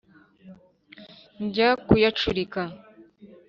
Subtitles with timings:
[1.43, 2.61] Njya kuyacurika